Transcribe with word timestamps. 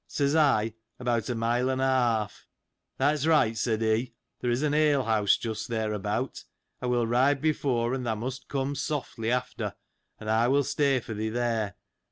Says 0.07 0.35
I, 0.35 0.73
about 0.99 1.29
a 1.29 1.35
mile 1.35 1.69
and 1.69 1.79
a 1.79 1.85
half." 1.85 2.47
That's 2.97 3.27
right," 3.27 3.55
said 3.55 3.83
he." 3.83 4.15
There 4.39 4.49
is 4.49 4.63
an 4.63 4.73
ale 4.73 5.03
house 5.03 5.37
just 5.37 5.67
there 5.67 5.93
about; 5.93 6.43
I 6.81 6.87
will 6.87 7.05
ride 7.05 7.39
before, 7.39 7.93
and 7.93 8.03
thou 8.03 8.15
must 8.15 8.47
come 8.47 8.73
softly 8.73 9.29
after, 9.29 9.75
and 10.19 10.27
I 10.27 10.47
will 10.47 10.63
stay 10.63 11.01
for 11.01 11.13
thee, 11.13 11.29
there." 11.29 11.75